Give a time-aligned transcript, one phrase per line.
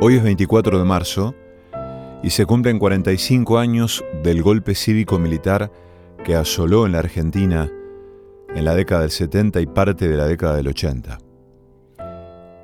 [0.00, 1.34] Hoy es 24 de marzo
[2.22, 5.70] y se cumplen 45 años del golpe cívico-militar
[6.24, 7.70] que asoló en la Argentina
[8.54, 11.18] en la década del 70 y parte de la década del 80.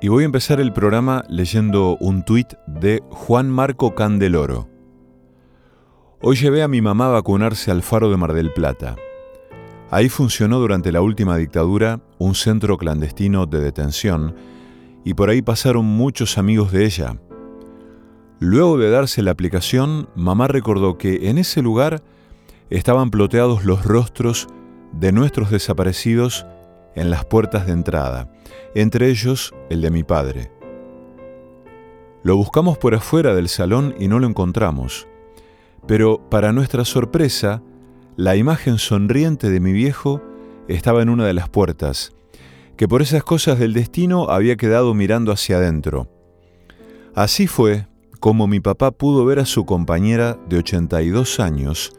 [0.01, 4.67] Y voy a empezar el programa leyendo un tuit de Juan Marco Candeloro.
[6.21, 8.95] Hoy llevé a mi mamá a vacunarse al faro de Mar del Plata.
[9.89, 14.35] Ahí funcionó durante la última dictadura un centro clandestino de detención
[15.03, 17.17] y por ahí pasaron muchos amigos de ella.
[18.39, 22.01] Luego de darse la aplicación, mamá recordó que en ese lugar
[22.69, 24.47] estaban ploteados los rostros
[24.93, 26.45] de nuestros desaparecidos
[26.95, 28.31] en las puertas de entrada,
[28.75, 30.51] entre ellos el de mi padre.
[32.23, 35.07] Lo buscamos por afuera del salón y no lo encontramos,
[35.87, 37.63] pero para nuestra sorpresa,
[38.15, 40.21] la imagen sonriente de mi viejo
[40.67, 42.13] estaba en una de las puertas,
[42.81, 46.09] que por esas cosas del destino había quedado mirando hacia adentro.
[47.13, 47.85] Así fue
[48.19, 51.93] como mi papá pudo ver a su compañera de 82 años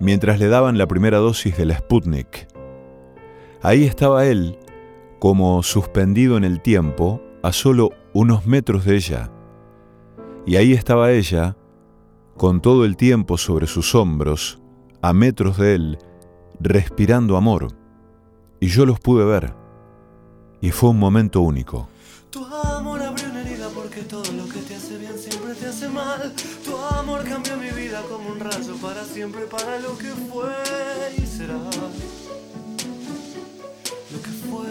[0.00, 2.48] mientras le daban la primera dosis de la Sputnik.
[3.60, 4.58] Ahí estaba él,
[5.18, 9.30] como suspendido en el tiempo, a solo unos metros de ella.
[10.46, 11.58] Y ahí estaba ella,
[12.38, 14.62] con todo el tiempo sobre sus hombros,
[15.02, 15.98] a metros de él,
[16.58, 17.68] respirando amor.
[18.60, 19.59] Y yo los pude ver.
[20.62, 21.88] Y fue un momento único.
[22.30, 25.88] Tu amor abrió una herida porque todo lo que te hace bien siempre te hace
[25.88, 26.32] mal.
[26.64, 30.52] Tu amor cambió mi vida como un rayo para siempre, para lo que fue
[31.16, 31.54] y será.
[34.12, 34.68] Lo que fue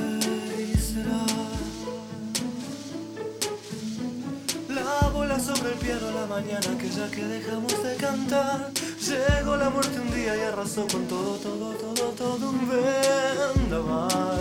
[0.63, 1.25] y será.
[4.69, 8.71] La bola sobre el piano la mañana que ya que dejamos de cantar.
[9.01, 12.69] Llegó la muerte un día y arrasó con todo, todo, todo, todo un
[13.57, 14.39] vendaval.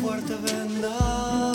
[0.00, 1.54] Fuerte vendaval.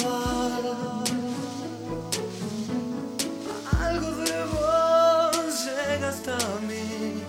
[3.79, 6.38] Algo de vos llega hasta
[6.68, 7.22] mí.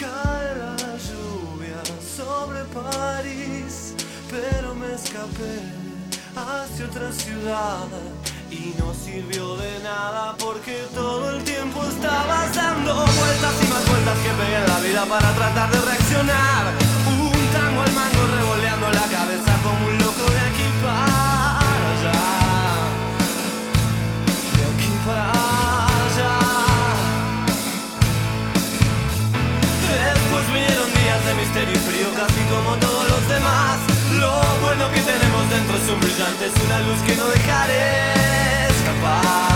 [0.00, 0.76] Cae la
[1.08, 1.80] lluvia
[2.16, 3.94] sobre París,
[4.30, 5.62] pero me escapé
[6.34, 7.88] hacia otra ciudad.
[8.50, 14.18] Y no sirvió de nada porque todo el tiempo estabas dando vueltas y más vueltas
[14.18, 16.64] que pegué en la vida para tratar de reaccionar.
[17.08, 20.05] Un tango al mango revoleando la cabeza como un
[32.16, 33.78] casi como todos los demás.
[34.18, 39.55] Lo bueno que tenemos dentro es un brillante, es una luz que no dejaré escapar.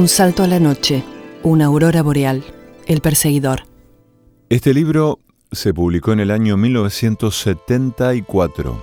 [0.00, 1.04] Un salto a la noche,
[1.42, 2.42] una aurora boreal,
[2.86, 3.64] El perseguidor.
[4.48, 5.18] Este libro
[5.52, 8.82] se publicó en el año 1974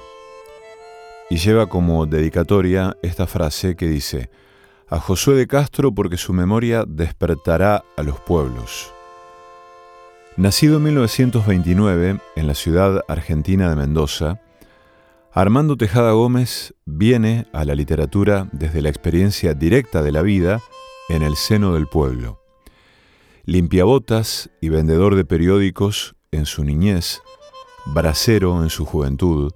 [1.31, 4.29] y lleva como dedicatoria esta frase que dice,
[4.89, 8.93] a Josué de Castro porque su memoria despertará a los pueblos.
[10.35, 14.39] Nacido en 1929 en la ciudad argentina de Mendoza,
[15.33, 20.61] Armando Tejada Gómez viene a la literatura desde la experiencia directa de la vida
[21.09, 22.41] en el seno del pueblo.
[23.45, 27.21] Limpiabotas y vendedor de periódicos en su niñez,
[27.85, 29.53] bracero en su juventud,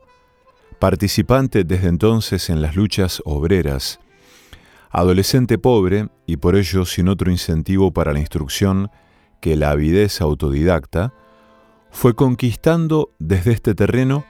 [0.80, 4.00] participante desde entonces en las luchas obreras,
[4.90, 8.90] adolescente pobre y por ello sin otro incentivo para la instrucción
[9.42, 11.14] que la avidez autodidacta,
[11.92, 14.26] fue conquistando desde este terreno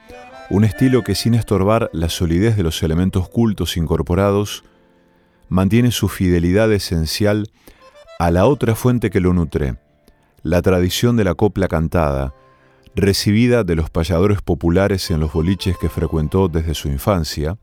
[0.50, 4.64] un estilo que sin estorbar la solidez de los elementos cultos incorporados,
[5.52, 7.50] mantiene su fidelidad esencial
[8.18, 9.76] a la otra fuente que lo nutre,
[10.42, 12.32] la tradición de la copla cantada,
[12.94, 17.58] recibida de los payadores populares en los boliches que frecuentó desde su infancia,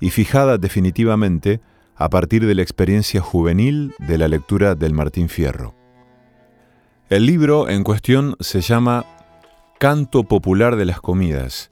[0.00, 1.60] y fijada definitivamente
[1.94, 5.74] a partir de la experiencia juvenil de la lectura del Martín Fierro.
[7.10, 9.04] El libro en cuestión se llama
[9.78, 11.70] Canto Popular de las Comidas,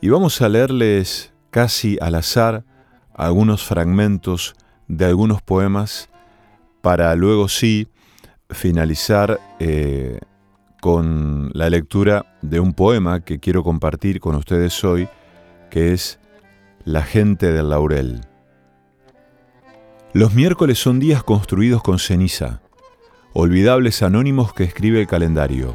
[0.00, 2.64] y vamos a leerles casi al azar
[3.14, 4.54] algunos fragmentos
[4.88, 6.10] de algunos poemas
[6.82, 7.88] para luego sí
[8.50, 10.18] finalizar eh,
[10.80, 15.08] con la lectura de un poema que quiero compartir con ustedes hoy,
[15.70, 16.18] que es
[16.84, 18.20] La gente del laurel.
[20.12, 22.60] Los miércoles son días construidos con ceniza,
[23.32, 25.74] olvidables anónimos que escribe el calendario.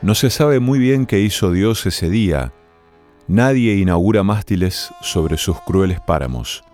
[0.00, 2.52] No se sabe muy bien qué hizo Dios ese día,
[3.28, 6.64] Nadie inaugura mástiles sobre sus crueles páramos.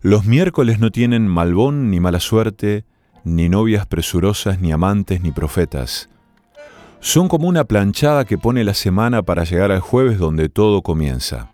[0.00, 2.84] Los miércoles no tienen malbón ni mala suerte,
[3.24, 6.08] ni novias presurosas, ni amantes, ni profetas.
[7.00, 11.52] Son como una planchada que pone la semana para llegar al jueves donde todo comienza.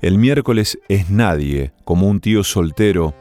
[0.00, 3.14] El miércoles es nadie, como un tío soltero,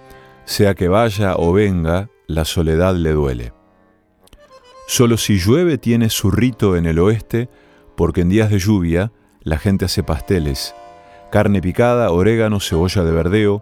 [0.45, 3.53] sea que vaya o venga, la soledad le duele.
[4.87, 7.49] Solo si llueve tiene su rito en el oeste,
[7.95, 9.11] porque en días de lluvia
[9.47, 10.75] la gente hace pasteles,
[11.31, 13.61] carne picada, orégano, cebolla de verdeo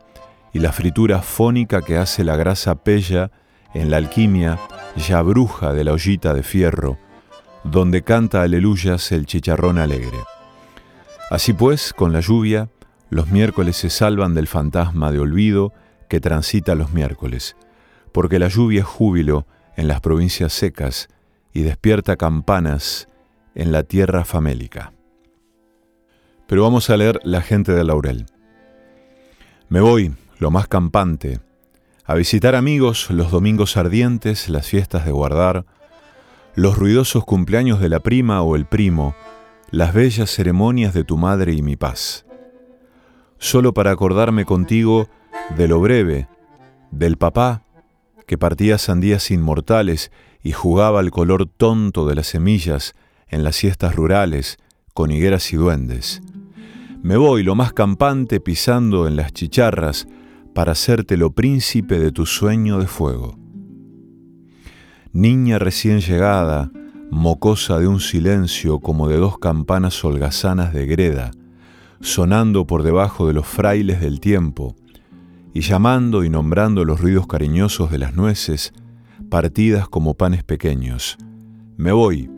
[0.52, 3.30] y la fritura fónica que hace la grasa pella
[3.76, 4.58] en la alquimia
[4.96, 6.98] ya bruja de la ollita de fierro,
[7.64, 10.18] donde canta aleluyas el chicharrón alegre.
[11.30, 12.70] Así pues, con la lluvia,
[13.12, 15.72] los miércoles se salvan del fantasma de olvido
[16.10, 17.56] que transita los miércoles,
[18.12, 21.10] porque la lluvia es júbilo en las provincias secas
[21.54, 23.08] y despierta campanas
[23.54, 24.95] en la tierra famélica.
[26.48, 28.26] Pero vamos a leer La gente del laurel.
[29.68, 31.40] Me voy, lo más campante,
[32.06, 35.66] a visitar amigos los domingos ardientes, las fiestas de guardar,
[36.54, 39.16] los ruidosos cumpleaños de la prima o el primo,
[39.72, 42.26] las bellas ceremonias de tu madre y mi paz.
[43.40, 45.10] Solo para acordarme contigo
[45.58, 46.28] de lo breve,
[46.92, 47.64] del papá
[48.28, 50.12] que partía sandías inmortales
[50.44, 52.94] y jugaba al color tonto de las semillas
[53.28, 54.58] en las siestas rurales
[54.94, 56.22] con higueras y duendes
[57.06, 60.08] me voy lo más campante pisando en las chicharras
[60.56, 63.38] para hacértelo príncipe de tu sueño de fuego.
[65.14, 66.72] Niña recién llegada,
[67.12, 71.30] mocosa de un silencio como de dos campanas holgazanas de greda,
[72.02, 74.76] sonando por debajo de los frailes del tiempo,
[75.54, 78.74] y llamando y nombrando los ruidos cariñosos de las nueces,
[79.30, 81.20] partidas como panes pequeños.
[81.78, 82.32] Me voy,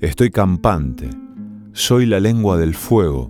[0.00, 1.10] estoy campante,
[1.72, 3.28] soy la lengua del fuego,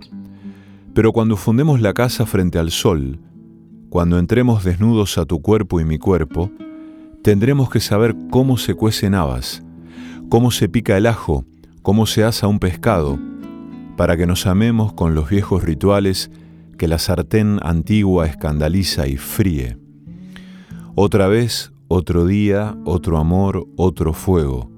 [0.93, 3.19] pero cuando fundemos la casa frente al sol,
[3.89, 6.51] cuando entremos desnudos a tu cuerpo y mi cuerpo,
[7.23, 9.63] tendremos que saber cómo se cuecen habas,
[10.29, 11.45] cómo se pica el ajo,
[11.81, 13.19] cómo se asa un pescado,
[13.97, 16.31] para que nos amemos con los viejos rituales
[16.77, 19.77] que la sartén antigua escandaliza y fríe.
[20.95, 24.71] Otra vez, otro día, otro amor, otro fuego.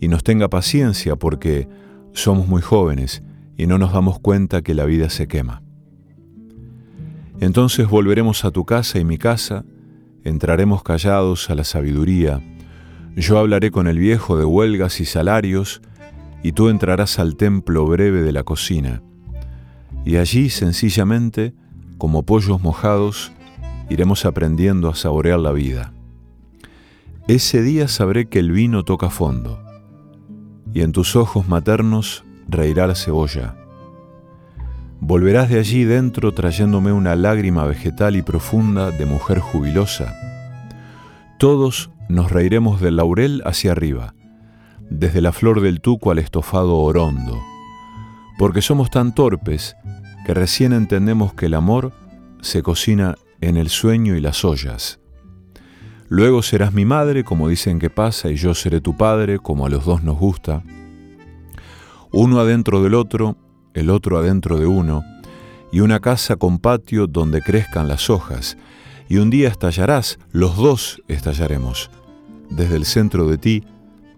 [0.00, 1.68] Y nos tenga paciencia porque
[2.12, 3.22] somos muy jóvenes
[3.58, 5.62] y no nos damos cuenta que la vida se quema.
[7.40, 9.64] Entonces volveremos a tu casa y mi casa,
[10.24, 12.40] entraremos callados a la sabiduría,
[13.16, 15.82] yo hablaré con el viejo de huelgas y salarios,
[16.44, 19.02] y tú entrarás al templo breve de la cocina,
[20.04, 21.52] y allí sencillamente,
[21.98, 23.32] como pollos mojados,
[23.90, 25.92] iremos aprendiendo a saborear la vida.
[27.26, 29.60] Ese día sabré que el vino toca fondo,
[30.72, 33.54] y en tus ojos maternos reirá la cebolla.
[35.00, 40.14] Volverás de allí dentro trayéndome una lágrima vegetal y profunda de mujer jubilosa,
[41.38, 44.14] todos nos reiremos del laurel hacia arriba,
[44.90, 47.38] desde la flor del tuco al estofado orondo,
[48.38, 49.76] porque somos tan torpes
[50.26, 51.92] que recién entendemos que el amor
[52.40, 54.98] se cocina en el sueño y las ollas.
[56.08, 59.68] Luego serás mi madre, como dicen que pasa, y yo seré tu padre, como a
[59.68, 60.64] los dos nos gusta.
[62.12, 63.36] Uno adentro del otro,
[63.74, 65.04] el otro adentro de uno,
[65.70, 68.56] y una casa con patio donde crezcan las hojas,
[69.08, 71.90] y un día estallarás, los dos estallaremos.
[72.50, 73.64] Desde el centro de ti,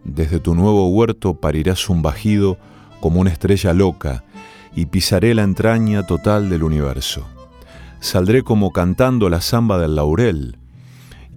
[0.05, 2.59] desde tu nuevo huerto parirás un bajido
[3.01, 4.25] como una estrella loca,
[4.75, 7.27] y pisaré la entraña total del universo.
[7.99, 10.57] Saldré como cantando la samba del laurel,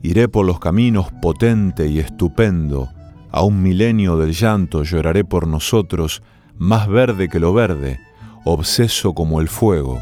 [0.03, 2.89] Iré por los caminos potente y estupendo,
[3.31, 6.21] a un milenio del llanto lloraré por nosotros,
[6.63, 7.99] más verde que lo verde,
[8.45, 10.01] obseso como el fuego.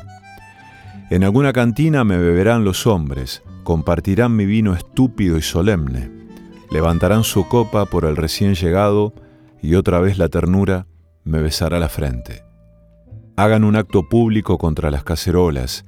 [1.09, 6.11] En alguna cantina me beberán los hombres, compartirán mi vino estúpido y solemne,
[6.69, 9.15] levantarán su copa por el recién llegado
[9.59, 10.85] y otra vez la ternura
[11.23, 12.43] me besará la frente.
[13.37, 15.85] Hagan un acto público contra las cacerolas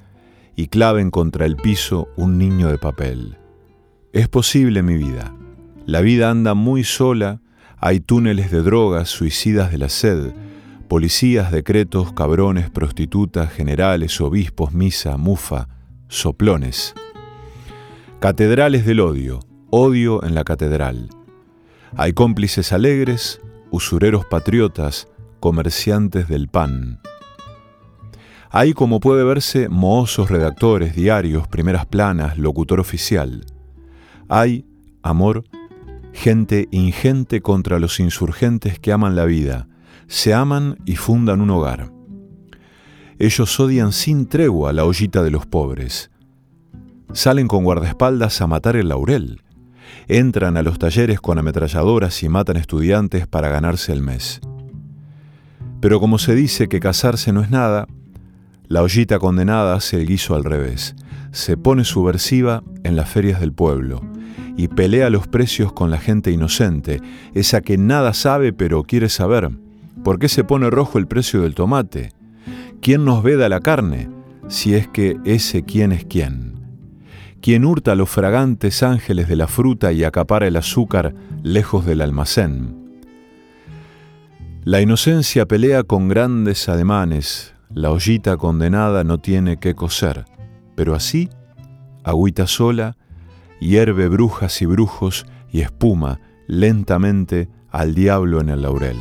[0.55, 3.37] y claven contra el piso un niño de papel.
[4.11, 5.35] Es posible mi vida.
[5.85, 7.41] La vida anda muy sola,
[7.77, 10.33] hay túneles de drogas, suicidas de la sed,
[10.93, 15.67] policías, decretos, cabrones, prostitutas, generales, obispos, misa, mufa,
[16.07, 16.93] soplones.
[18.19, 19.39] Catedrales del odio,
[19.71, 21.09] odio en la catedral.
[21.97, 25.07] Hay cómplices alegres, usureros patriotas,
[25.39, 26.99] comerciantes del pan.
[28.51, 33.47] Hay, como puede verse, mohosos redactores, diarios, primeras planas, locutor oficial.
[34.29, 34.67] Hay,
[35.01, 35.43] amor,
[36.13, 39.67] gente ingente contra los insurgentes que aman la vida,
[40.07, 41.91] se aman y fundan un hogar.
[43.19, 46.11] Ellos odian sin tregua la ollita de los pobres.
[47.13, 49.41] Salen con guardaespaldas a matar el laurel.
[50.07, 54.41] Entran a los talleres con ametralladoras y matan estudiantes para ganarse el mes.
[55.79, 57.87] Pero como se dice que casarse no es nada,
[58.67, 60.95] la ollita condenada hace el guiso al revés.
[61.31, 64.01] Se pone subversiva en las ferias del pueblo
[64.55, 67.01] y pelea los precios con la gente inocente,
[67.33, 69.49] esa que nada sabe pero quiere saber.
[70.03, 72.11] ¿Por qué se pone rojo el precio del tomate?
[72.81, 74.09] ¿Quién nos veda la carne?
[74.49, 76.53] Si es que ese quién es quién.
[77.41, 83.01] ¿Quién hurta los fragantes ángeles de la fruta y acapara el azúcar lejos del almacén?
[84.65, 90.25] La inocencia pelea con grandes ademanes, la ollita condenada no tiene que coser,
[90.75, 91.29] pero así,
[92.03, 92.97] agüita sola,
[93.59, 98.97] hierve brujas y brujos y espuma lentamente al diablo en el laurel.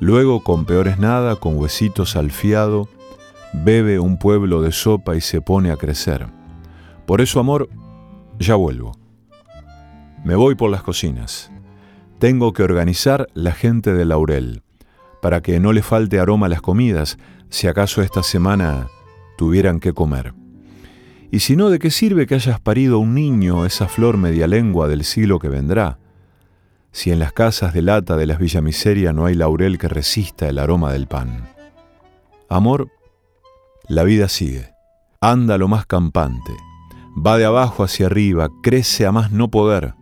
[0.00, 2.88] Luego, con peores nada, con huesitos al fiado,
[3.52, 6.26] bebe un pueblo de sopa y se pone a crecer.
[7.06, 7.68] Por eso, amor,
[8.38, 8.92] ya vuelvo.
[10.24, 11.50] Me voy por las cocinas.
[12.18, 14.62] Tengo que organizar la gente del laurel,
[15.22, 18.88] para que no le falte aroma a las comidas, si acaso esta semana
[19.36, 20.34] tuvieran que comer.
[21.30, 24.88] Y si no, ¿de qué sirve que hayas parido un niño, esa flor media lengua
[24.88, 25.98] del siglo que vendrá?
[26.98, 30.58] Si en las casas de lata de las villamiseria no hay laurel que resista el
[30.58, 31.48] aroma del pan.
[32.48, 32.90] Amor,
[33.86, 34.72] la vida sigue.
[35.20, 36.52] Anda lo más campante.
[37.16, 39.94] Va de abajo hacia arriba, crece a más no poder.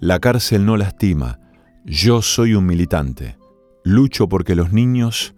[0.00, 1.38] La cárcel no lastima.
[1.84, 3.36] Yo soy un militante.
[3.84, 5.34] Lucho porque los niños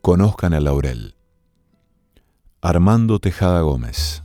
[0.00, 1.16] conozcan el laurel.
[2.60, 4.22] Armando Tejada Gómez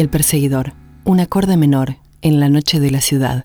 [0.00, 0.72] El perseguidor,
[1.04, 3.44] un acorde menor en la noche de la ciudad.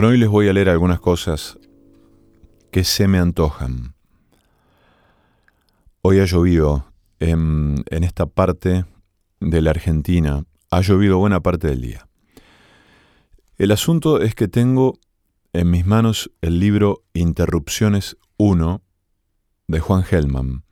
[0.00, 1.58] Bueno, hoy les voy a leer algunas cosas
[2.72, 3.94] que se me antojan.
[6.00, 6.86] Hoy ha llovido
[7.18, 8.86] en, en, esta parte
[9.40, 12.08] de la Argentina, ha llovido buena parte del día.
[13.58, 14.98] El asunto es que tengo
[15.52, 18.80] en mis manos el libro Interrupciones 1
[19.68, 20.64] de Juan Gelman.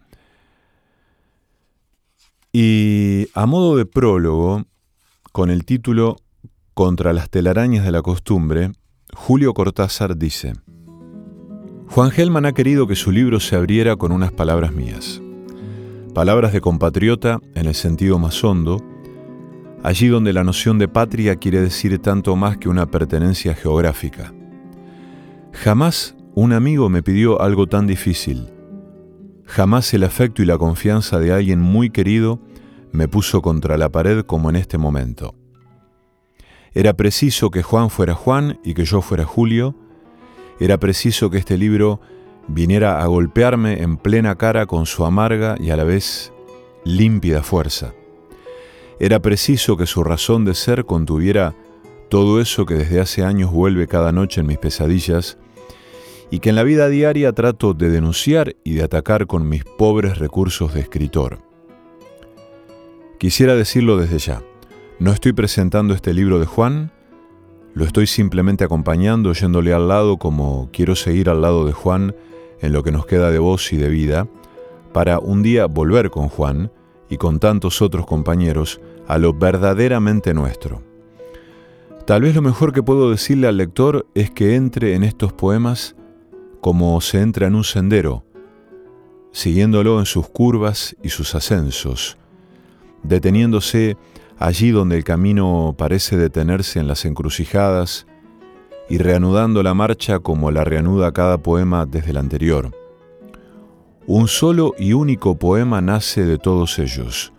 [2.50, 4.64] Y a modo de prólogo,
[5.32, 6.16] con el título
[6.72, 8.72] Contra las telarañas de la costumbre,
[9.14, 10.52] Julio Cortázar dice,
[11.88, 15.22] Juan Gelman ha querido que su libro se abriera con unas palabras mías,
[16.14, 18.84] palabras de compatriota en el sentido más hondo,
[19.82, 24.34] allí donde la noción de patria quiere decir tanto más que una pertenencia geográfica.
[25.52, 28.48] Jamás un amigo me pidió algo tan difícil,
[29.44, 32.40] jamás el afecto y la confianza de alguien muy querido
[32.92, 35.37] me puso contra la pared como en este momento.
[36.78, 39.74] Era preciso que Juan fuera Juan y que yo fuera Julio.
[40.60, 42.00] Era preciso que este libro
[42.46, 46.32] viniera a golpearme en plena cara con su amarga y a la vez
[46.84, 47.94] límpida fuerza.
[49.00, 51.56] Era preciso que su razón de ser contuviera
[52.10, 55.36] todo eso que desde hace años vuelve cada noche en mis pesadillas
[56.30, 60.18] y que en la vida diaria trato de denunciar y de atacar con mis pobres
[60.18, 61.40] recursos de escritor.
[63.18, 64.42] Quisiera decirlo desde ya,
[64.98, 66.90] no estoy presentando este libro de Juan,
[67.72, 72.16] lo estoy simplemente acompañando, yéndole al lado como quiero seguir al lado de Juan
[72.60, 74.26] en lo que nos queda de voz y de vida,
[74.92, 76.72] para un día volver con Juan
[77.08, 80.82] y con tantos otros compañeros a lo verdaderamente nuestro.
[82.04, 85.94] Tal vez lo mejor que puedo decirle al lector es que entre en estos poemas
[86.60, 88.24] como se entra en un sendero,
[89.30, 92.16] siguiéndolo en sus curvas y sus ascensos,
[93.04, 93.96] deteniéndose
[94.38, 98.06] allí donde el camino parece detenerse en las encrucijadas
[98.88, 102.74] y reanudando la marcha como la reanuda cada poema desde el anterior.
[104.06, 107.32] Un solo y único poema nace de todos ellos.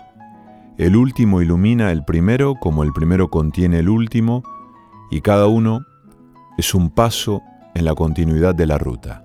[0.78, 4.44] El último ilumina el primero como el primero contiene el último
[5.10, 5.86] y cada uno
[6.58, 7.42] es un paso
[7.74, 9.24] en la continuidad de la ruta.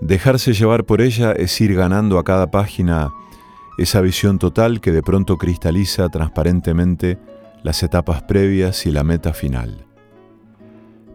[0.00, 3.10] Dejarse llevar por ella es ir ganando a cada página
[3.78, 7.18] esa visión total que de pronto cristaliza transparentemente
[7.62, 9.86] las etapas previas y la meta final.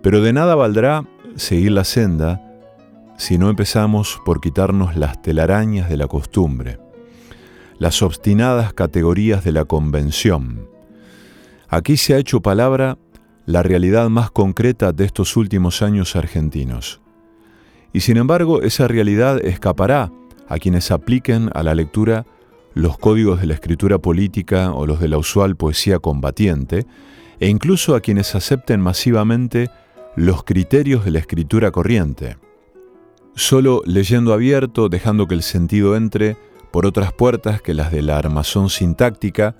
[0.02, 2.42] Pero de nada valdrá seguir la senda
[3.18, 6.80] si no empezamos por quitarnos las telarañas de la costumbre,
[7.78, 10.68] las obstinadas categorías de la convención.
[11.70, 12.98] Aquí se ha hecho palabra
[13.46, 17.02] la realidad más concreta de estos últimos años argentinos.
[17.94, 20.12] Y sin embargo, esa realidad escapará
[20.48, 22.26] a quienes apliquen a la lectura
[22.74, 26.86] los códigos de la escritura política o los de la usual poesía combatiente,
[27.40, 29.70] e incluso a quienes acepten masivamente
[30.16, 32.38] los criterios de la escritura corriente.
[33.36, 36.38] Solo leyendo abierto, dejando que el sentido entre
[36.72, 39.56] por otras puertas que las de la armazón sintáctica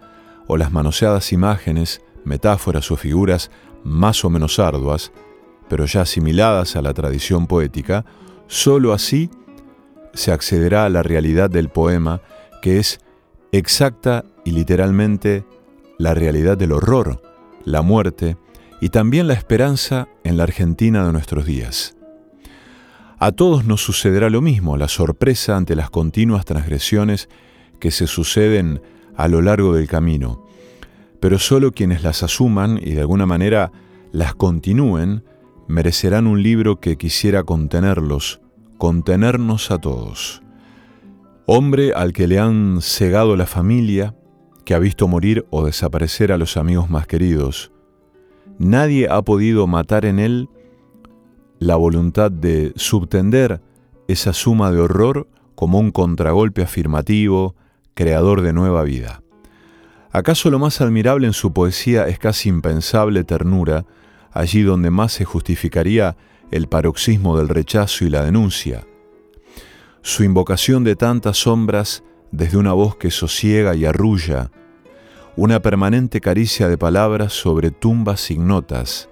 [0.48, 3.52] o las manoseadas imágenes, metáforas o figuras
[3.84, 5.12] más o menos arduas,
[5.68, 8.06] pero ya asimiladas a la tradición poética,
[8.48, 9.30] sólo así
[10.14, 12.22] se accederá a la realidad del poema,
[12.62, 13.00] que es
[13.52, 15.44] exacta y literalmente
[15.98, 17.22] la realidad del horror,
[17.66, 18.38] la muerte
[18.80, 21.96] y también la esperanza en la Argentina de nuestros días.
[23.20, 27.30] A todos nos sucederá lo mismo, la sorpresa ante las continuas transgresiones
[27.80, 28.82] que se suceden
[29.16, 30.48] a lo largo del camino,
[31.20, 33.72] pero solo quienes las asuman y de alguna manera
[34.12, 35.24] las continúen
[35.68, 38.42] merecerán un libro que quisiera contenerlos,
[38.80, 40.42] contenernos a todos.
[41.54, 44.16] Hombre al que le han cegado la familia,
[44.64, 47.74] que ha visto morir o desaparecer a los amigos más queridos.
[48.58, 50.48] Nadie ha podido matar en él
[51.60, 53.60] la voluntad de subtender
[54.08, 57.58] esa suma de horror como un contragolpe afirmativo,
[57.96, 59.22] creador de nueva vida.
[60.14, 63.86] ¿Acaso lo más admirable en su poesía es casi impensable ternura,
[64.32, 66.16] allí donde más se justificaría
[66.50, 68.86] el paroxismo del rechazo y la denuncia?
[70.04, 74.50] Su invocación de tantas sombras desde una voz que sosiega y arrulla,
[75.36, 79.10] una permanente caricia de palabras sobre tumbas ignotas,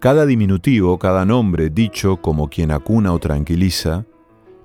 [0.00, 4.06] cada diminutivo, cada nombre dicho como quien acuna o tranquiliza,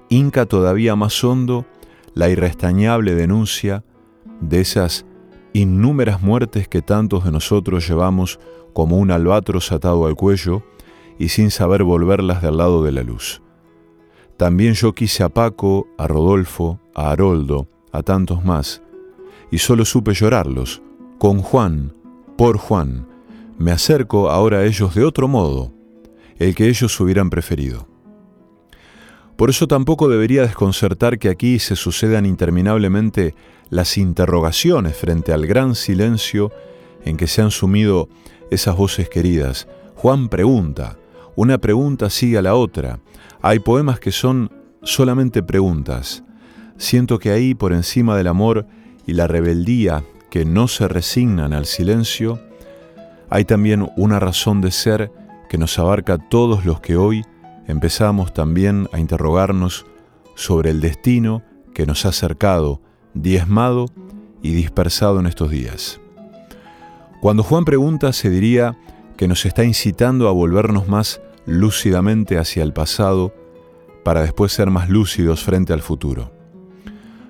[0.09, 1.67] hinca todavía más hondo
[2.15, 3.83] la irrestañable denuncia
[4.41, 5.05] de esas
[5.53, 8.39] innúmeras muertes que tantos de nosotros llevamos
[8.73, 10.63] como un albatros atado al cuello
[11.19, 13.42] y sin saber volverlas del lado de la luz.
[14.37, 18.81] También yo quise a Paco, a Rodolfo, a Haroldo, a tantos más,
[19.51, 20.81] y solo supe llorarlos,
[21.19, 21.93] con Juan,
[22.37, 23.07] por Juan,
[23.57, 25.71] me acerco ahora a ellos de otro modo,
[26.39, 27.87] el que ellos hubieran preferido.
[29.35, 33.35] Por eso tampoco debería desconcertar que aquí se sucedan interminablemente
[33.69, 36.51] las interrogaciones frente al gran silencio
[37.05, 38.09] en que se han sumido
[38.51, 39.67] esas voces queridas.
[39.95, 40.97] Juan pregunta,
[41.35, 42.99] una pregunta sigue a la otra.
[43.41, 44.51] Hay poemas que son
[44.83, 46.23] solamente preguntas.
[46.77, 48.65] Siento que ahí, por encima del amor
[49.05, 52.39] y la rebeldía que no se resignan al silencio,
[53.29, 55.11] hay también una razón de ser
[55.49, 57.23] que nos abarca a todos los que hoy
[57.67, 59.85] empezamos también a interrogarnos
[60.35, 61.43] sobre el destino
[61.73, 62.81] que nos ha acercado,
[63.13, 63.85] diezmado
[64.41, 65.99] y dispersado en estos días.
[67.21, 68.77] Cuando Juan pregunta, se diría
[69.23, 73.33] que nos está incitando a volvernos más lúcidamente hacia el pasado
[74.03, 76.33] para después ser más lúcidos frente al futuro.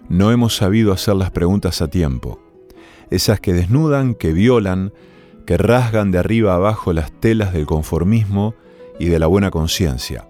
[0.10, 2.40] No hemos sabido hacer las preguntas a tiempo,
[3.12, 4.92] esas que desnudan, que violan,
[5.46, 8.56] que rasgan de arriba abajo las telas del conformismo
[8.98, 10.28] y de la buena conciencia.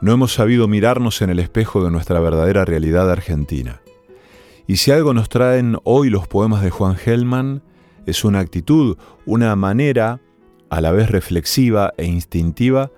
[0.00, 3.80] No hemos sabido mirarnos en el espejo de nuestra verdadera realidad argentina.
[4.66, 7.62] Y si algo nos traen hoy los poemas de Juan Gelman,
[8.06, 10.20] es una actitud, una manera,
[10.74, 12.90] a la vez reflexiva e instintiva,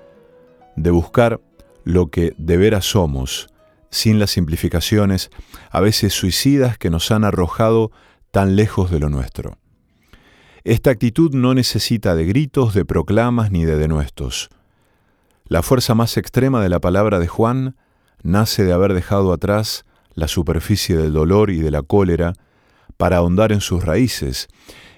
[0.77, 1.43] de buscar
[1.85, 3.49] lo que de veras somos,
[3.91, 5.31] sin las simplificaciones,
[5.71, 7.91] a veces suicidas que nos han arrojado
[8.31, 9.59] tan lejos de lo nuestro.
[10.65, 14.49] Esta actitud no necesita de gritos, de proclamas ni de denuestos.
[15.47, 17.77] La fuerza más extrema de la palabra de Juan
[18.23, 19.85] nace de haber dejado atrás
[20.15, 22.33] la superficie del dolor y de la cólera
[22.97, 24.49] para ahondar en sus raíces,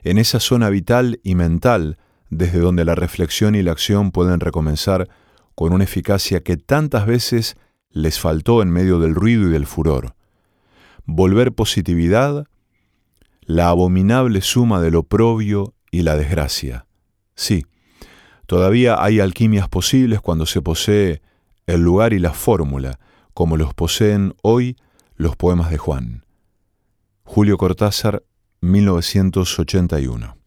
[0.04, 1.98] en esa zona vital y mental
[2.30, 5.08] desde donde la reflexión y la acción pueden recomenzar
[5.54, 7.56] con una eficacia que tantas veces
[7.90, 10.14] les faltó en medio del ruido y del furor.
[11.04, 12.46] Volver positividad,
[13.40, 16.86] la abominable suma del oprobio y la desgracia.
[17.34, 17.64] Sí,
[18.46, 21.22] todavía hay alquimias posibles cuando se posee
[21.66, 22.98] el lugar y la fórmula,
[23.34, 24.76] como los poseen hoy
[25.16, 26.24] los poemas de Juan.
[27.24, 28.22] Julio Cortázar,
[28.60, 30.37] 1981.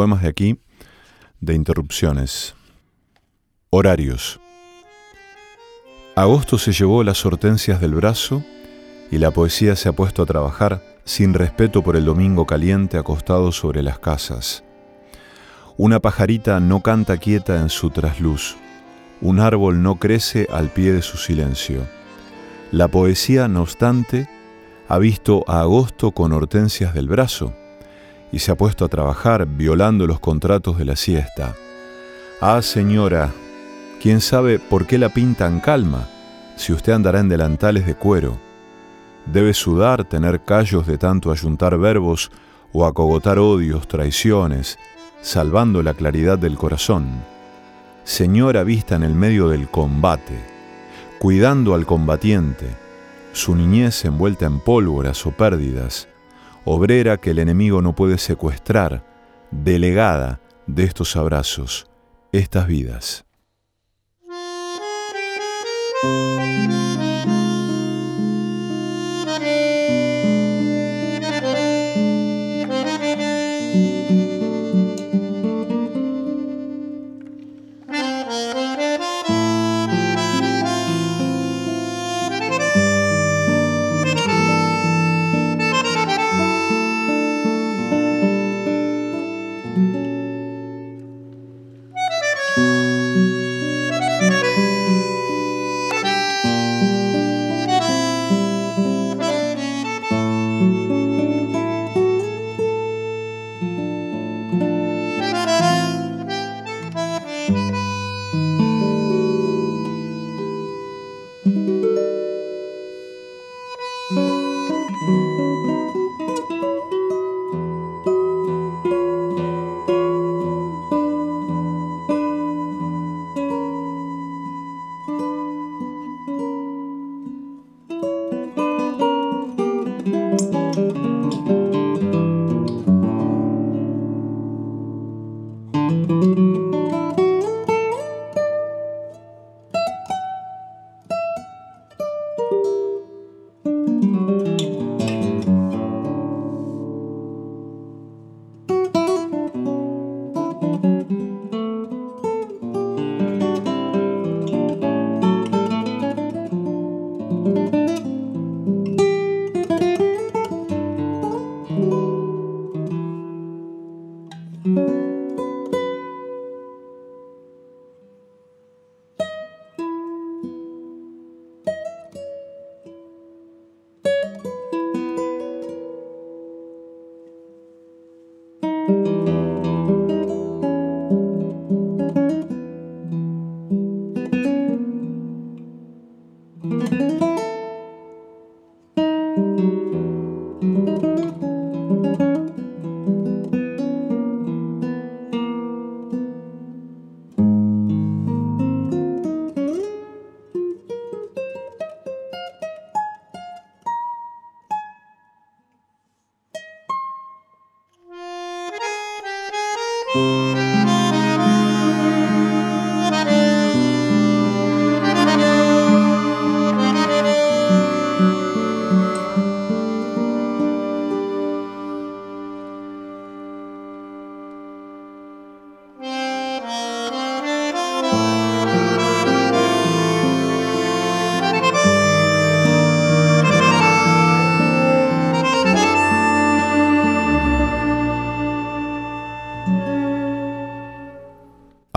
[0.00, 0.58] Poemas de aquí,
[1.42, 2.54] de interrupciones.
[3.68, 4.40] Horarios.
[6.16, 8.42] Agosto se llevó las hortensias del brazo
[9.10, 13.52] y la poesía se ha puesto a trabajar sin respeto por el domingo caliente acostado
[13.52, 14.64] sobre las casas.
[15.76, 18.56] Una pajarita no canta quieta en su trasluz.
[19.20, 21.86] Un árbol no crece al pie de su silencio.
[22.72, 24.30] La poesía, no obstante,
[24.88, 27.52] ha visto a agosto con hortensias del brazo
[28.32, 31.54] y se ha puesto a trabajar violando los contratos de la siesta.
[32.40, 33.30] Ah, señora,
[34.00, 36.08] quién sabe por qué la pintan calma
[36.56, 38.38] si usted andará en delantales de cuero.
[39.26, 42.30] Debe sudar, tener callos de tanto ayuntar verbos
[42.72, 44.78] o acogotar odios, traiciones,
[45.22, 47.22] salvando la claridad del corazón.
[48.04, 50.38] Señora vista en el medio del combate,
[51.18, 52.76] cuidando al combatiente,
[53.32, 56.08] su niñez envuelta en pólvoras o pérdidas,
[56.64, 59.04] obrera que el enemigo no puede secuestrar,
[59.50, 61.86] delegada de estos abrazos,
[62.32, 63.24] estas vidas.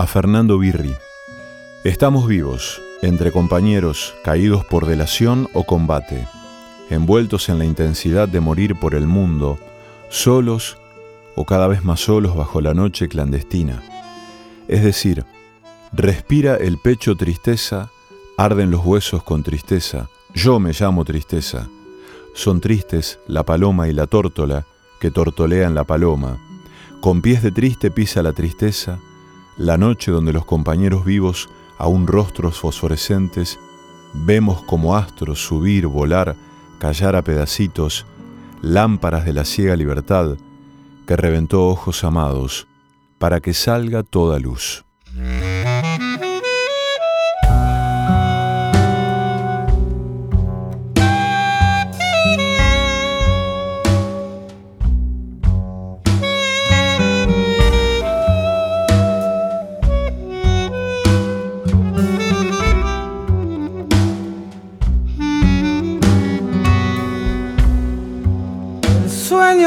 [0.06, 0.96] Fernando Birri.
[1.84, 6.26] Estamos vivos, entre compañeros caídos por delación o combate,
[6.90, 9.58] envueltos en la intensidad de morir por el mundo,
[10.08, 10.78] solos
[11.36, 13.82] o cada vez más solos bajo la noche clandestina.
[14.68, 15.24] Es decir,
[15.92, 17.90] respira el pecho tristeza,
[18.36, 21.68] arden los huesos con tristeza, yo me llamo tristeza.
[22.34, 24.66] Son tristes la paloma y la tórtola
[24.98, 26.38] que tortolean la paloma.
[27.00, 28.98] Con pies de triste pisa la tristeza,
[29.56, 31.48] la noche donde los compañeros vivos,
[31.78, 33.58] aún rostros fosforescentes,
[34.12, 36.36] vemos como astros subir, volar,
[36.78, 38.06] callar a pedacitos,
[38.62, 40.36] lámparas de la ciega libertad,
[41.06, 42.66] que reventó ojos amados,
[43.18, 44.84] para que salga toda luz.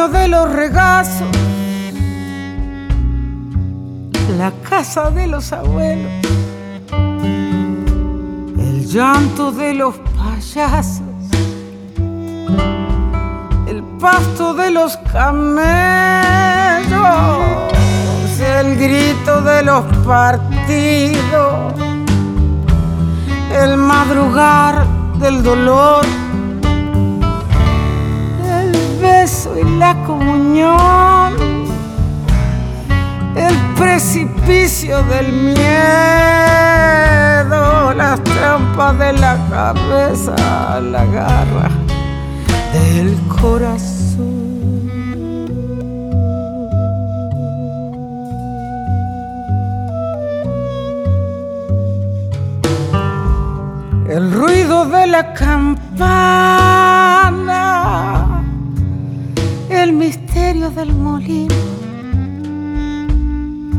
[0.09, 1.27] De los regazos,
[4.37, 6.11] la casa de los abuelos,
[8.57, 11.01] el llanto de los payasos,
[13.67, 15.65] el pasto de los camellos,
[18.39, 21.73] el grito de los partidos,
[23.51, 24.85] el madrugar
[25.19, 26.05] del dolor
[29.59, 31.33] y la comunión,
[33.35, 35.63] el precipicio del miedo,
[37.93, 40.35] las trampas de la cabeza,
[40.81, 41.69] la garra
[42.73, 43.87] del corazón.
[54.07, 56.27] El ruido de la campana
[59.83, 61.53] el misterio del molino,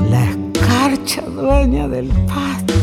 [0.08, 2.74] la escarcha dueña del pasto,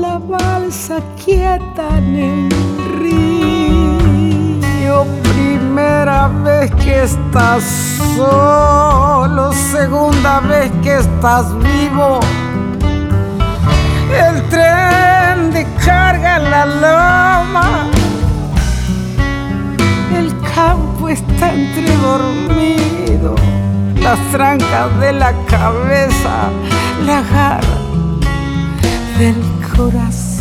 [0.00, 2.50] la balsa quieta en el
[2.98, 3.86] río,
[5.22, 7.62] primera vez que estás
[8.16, 12.18] solo, segunda vez que estás vivo.
[14.10, 18.01] El tren de carga en la loma
[21.02, 21.52] campo está
[22.02, 23.34] dormido,
[24.00, 26.50] las trancas de la cabeza,
[27.04, 27.60] la garra
[29.18, 29.36] del
[29.76, 30.31] corazón.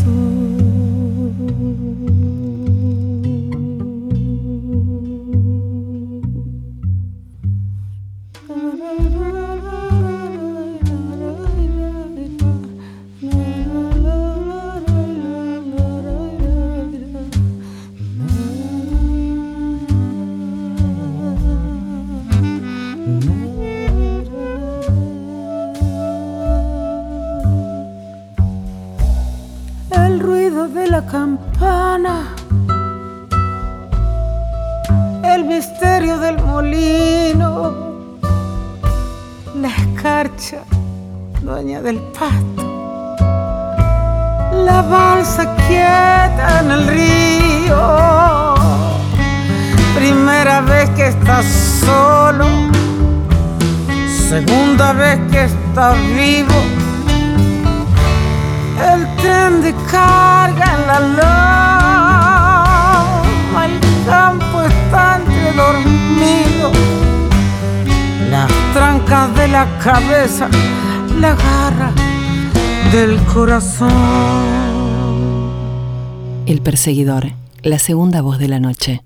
[41.84, 42.64] Del pasto.
[44.66, 48.56] La balsa quieta en el río.
[49.96, 51.46] Primera vez que estás
[51.86, 52.46] solo.
[54.30, 56.81] Segunda vez que estás vivo.
[58.90, 62.02] El tren de carga en la loma.
[63.66, 66.72] El campo está entre dormido.
[68.30, 70.50] Las trancas de la cabeza
[71.22, 71.92] la garra
[72.92, 73.92] del corazón.
[76.48, 79.02] El perseguidor, la segunda voz de la noche.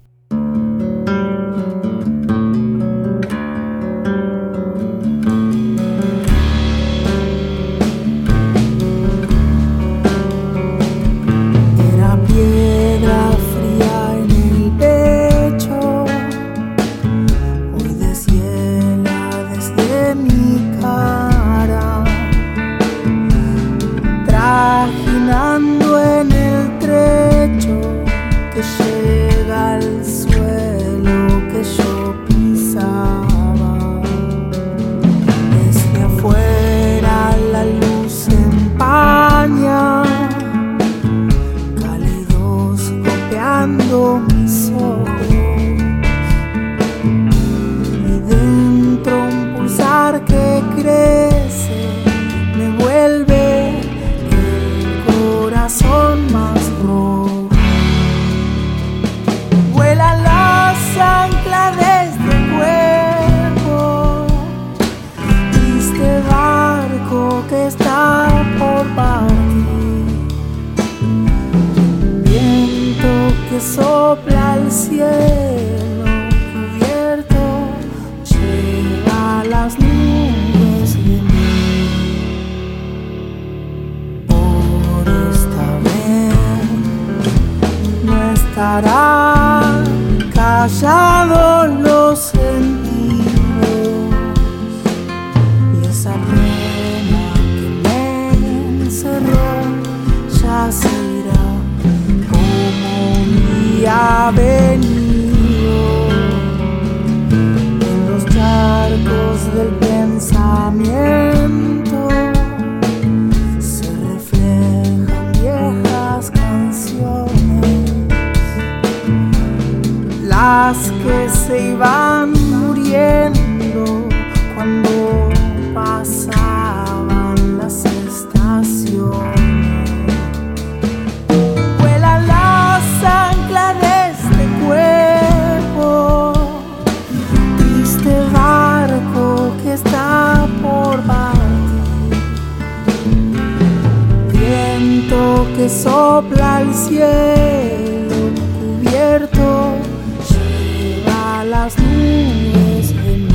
[151.66, 153.28] Las nubes en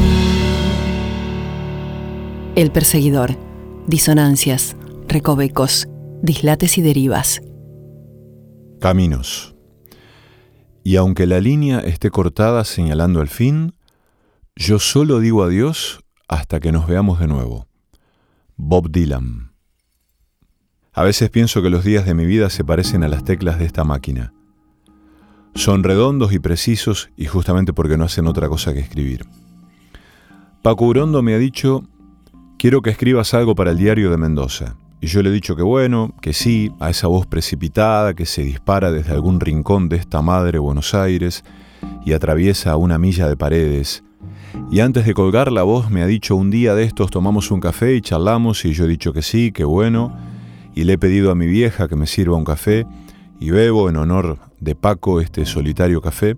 [2.54, 3.36] El perseguidor.
[3.88, 4.76] Disonancias,
[5.08, 5.88] recovecos,
[6.22, 7.42] dislates y derivas.
[8.80, 9.56] Caminos.
[10.84, 13.74] Y aunque la línea esté cortada señalando el fin,
[14.54, 17.66] yo solo digo adiós hasta que nos veamos de nuevo.
[18.56, 19.50] Bob Dylan.
[20.92, 23.64] A veces pienso que los días de mi vida se parecen a las teclas de
[23.64, 24.32] esta máquina.
[25.54, 29.26] Son redondos y precisos y justamente porque no hacen otra cosa que escribir.
[30.62, 31.84] Paco Urondo me ha dicho,
[32.58, 34.76] quiero que escribas algo para el diario de Mendoza.
[35.00, 38.42] Y yo le he dicho que bueno, que sí, a esa voz precipitada que se
[38.42, 41.42] dispara desde algún rincón de esta madre Buenos Aires
[42.04, 44.04] y atraviesa una milla de paredes.
[44.70, 47.60] Y antes de colgar la voz me ha dicho un día de estos tomamos un
[47.60, 50.14] café y charlamos y yo he dicho que sí, que bueno,
[50.74, 52.86] y le he pedido a mi vieja que me sirva un café
[53.40, 56.36] y bebo en honor de Paco este solitario café,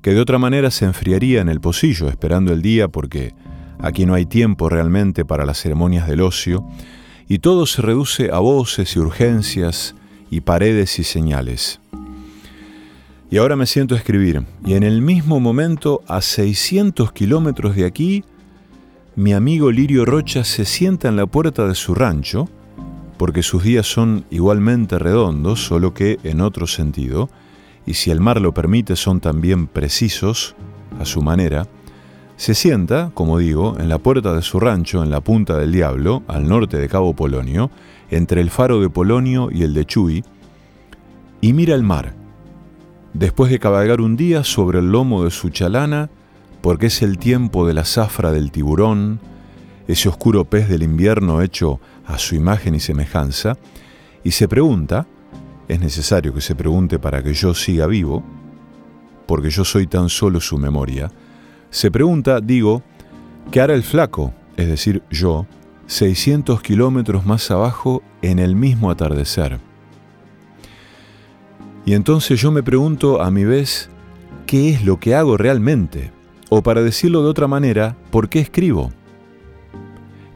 [0.00, 3.34] que de otra manera se enfriaría en el pocillo esperando el día porque
[3.80, 6.64] aquí no hay tiempo realmente para las ceremonias del ocio,
[7.28, 9.94] y todo se reduce a voces y urgencias
[10.30, 11.80] y paredes y señales.
[13.30, 17.84] Y ahora me siento a escribir, y en el mismo momento, a 600 kilómetros de
[17.84, 18.24] aquí,
[19.16, 22.48] mi amigo Lirio Rocha se sienta en la puerta de su rancho,
[23.18, 27.28] porque sus días son igualmente redondos, solo que en otro sentido,
[27.84, 30.54] y si el mar lo permite son también precisos,
[30.98, 31.66] a su manera,
[32.36, 36.22] se sienta, como digo, en la puerta de su rancho en la Punta del Diablo,
[36.28, 37.70] al norte de Cabo Polonio,
[38.10, 40.24] entre el faro de Polonio y el de Chuy,
[41.40, 42.14] y mira el mar,
[43.12, 46.10] después de cabalgar un día sobre el lomo de su chalana,
[46.60, 49.20] porque es el tiempo de la zafra del tiburón,
[49.88, 53.56] ese oscuro pez del invierno hecho a su imagen y semejanza,
[54.22, 55.06] y se pregunta,
[55.66, 58.22] es necesario que se pregunte para que yo siga vivo,
[59.26, 61.10] porque yo soy tan solo su memoria,
[61.70, 62.82] se pregunta, digo,
[63.50, 65.46] ¿qué hará el flaco, es decir, yo,
[65.86, 69.58] 600 kilómetros más abajo en el mismo atardecer?
[71.86, 73.88] Y entonces yo me pregunto a mi vez,
[74.46, 76.12] ¿qué es lo que hago realmente?
[76.50, 78.92] O para decirlo de otra manera, ¿por qué escribo?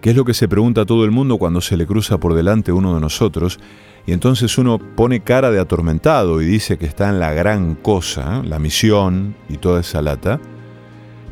[0.02, 2.34] ¿Qué es lo que se pregunta a todo el mundo cuando se le cruza por
[2.34, 3.60] delante uno de nosotros?
[4.04, 8.42] Y entonces uno pone cara de atormentado y dice que está en la gran cosa,
[8.42, 10.40] la misión y toda esa lata.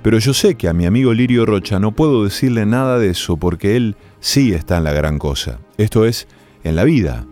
[0.04, 3.36] Pero yo sé que a mi amigo Lirio Rocha no puedo decirle nada de eso
[3.36, 5.58] porque él sí está en la gran cosa.
[5.76, 6.28] Esto es,
[6.62, 7.26] en la vida.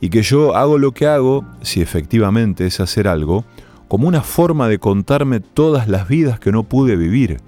[0.00, 3.44] Y que yo hago lo que hago, si efectivamente es hacer algo,
[3.88, 7.38] como una forma de contarme todas las vidas que no pude vivir.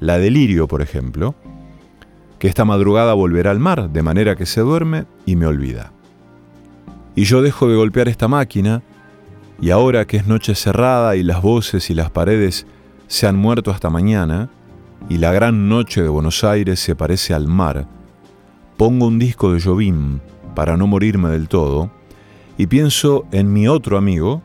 [0.00, 1.36] La de Lirio, por ejemplo,
[2.46, 5.90] que esta madrugada volverá al mar, de manera que se duerme y me olvida.
[7.16, 8.84] Y yo dejo de golpear esta máquina,
[9.60, 12.68] y ahora que es noche cerrada y las voces y las paredes
[13.08, 14.48] se han muerto hasta mañana,
[15.08, 17.88] y la gran noche de Buenos Aires se parece al mar,
[18.76, 20.20] pongo un disco de Jobim
[20.54, 21.90] para no morirme del todo,
[22.56, 24.40] y pienso en mi otro amigo,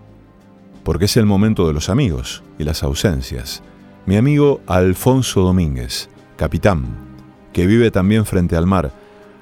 [0.81, 3.61] porque es el momento de los amigos y las ausencias,
[4.07, 7.10] mi amigo Alfonso Domínguez, capitán,
[7.53, 8.91] que vive también frente al mar,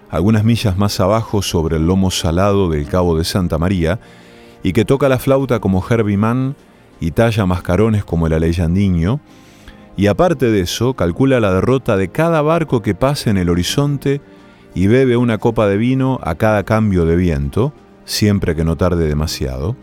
[0.10, 4.00] algunas millas más abajo sobre el lomo salado del Cabo de Santa María,
[4.64, 6.56] y que toca la flauta como Herbie Mann
[7.00, 9.20] y talla mascarones como el Aleyandiño,
[10.00, 14.22] y aparte de eso, calcula la derrota de cada barco que pase en el horizonte
[14.74, 17.74] y bebe una copa de vino a cada cambio de viento,
[18.06, 19.76] siempre que no tarde demasiado.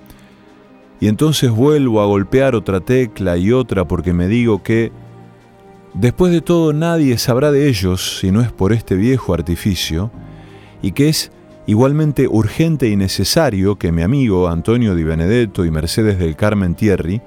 [1.00, 4.90] Y entonces vuelvo a golpear otra tecla y otra porque me digo que,
[5.96, 10.10] después de todo, nadie sabrá de ellos si no es por este viejo artificio,
[10.82, 11.32] y que es
[11.66, 17.22] igualmente urgente y necesario que mi amigo Antonio Di Benedetto y Mercedes del Carmen Thierry,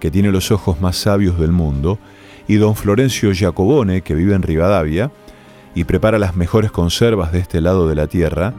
[0.00, 1.98] que tiene los ojos más sabios del mundo,
[2.48, 5.10] y don Florencio Giacobone, que vive en Rivadavia,
[5.74, 8.54] y prepara las mejores conservas de este lado de la tierra,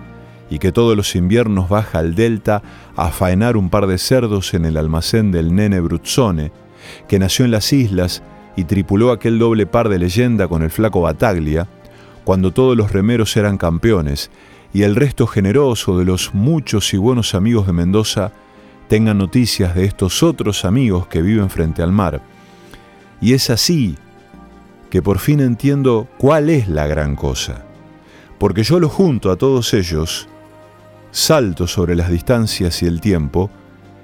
[0.50, 2.62] y que todos los inviernos baja al delta
[2.96, 6.52] a faenar un par de cerdos en el almacén del nene Bruzzone,
[7.08, 8.24] que nació en las islas
[8.60, 11.70] y tripuló aquel doble par de leyenda con el flaco Bataglia,
[12.26, 14.30] cuando todos los remeros eran campeones,
[14.74, 18.34] y el resto generoso de los muchos y buenos amigos de Mendoza
[18.90, 22.22] tengan noticias de estos otros amigos que viven frente al mar.
[23.22, 23.96] Y es así
[24.90, 27.64] que por fin entiendo cuál es la gran cosa.
[28.40, 30.28] Porque yo lo junto a todos ellos,
[31.12, 33.50] salto sobre las distancias y el tiempo,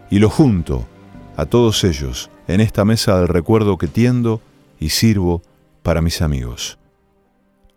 [0.10, 0.88] y lo junto
[1.36, 4.42] a todos ellos en esta mesa del recuerdo que tiendo
[4.80, 5.42] y sirvo
[5.84, 6.78] para mis amigos.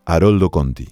[0.05, 0.89] Haroldo Conti.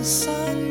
[0.00, 0.69] the sun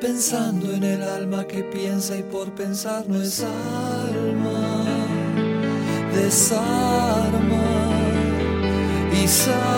[0.00, 4.84] pensando en el alma que piensa y por pensar no es alma,
[6.14, 7.60] desarma
[9.22, 9.69] y sale